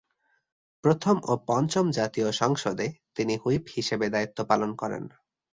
[0.83, 5.03] প্রথম ও পঞ্চম জাতীয় সংসদে তিনি হুইপ হিসেবে দায়িত্ব পালন করেন।